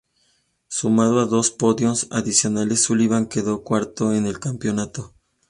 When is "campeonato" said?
4.39-5.13